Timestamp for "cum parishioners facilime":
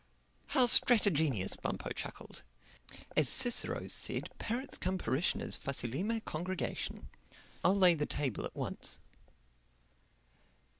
4.75-6.19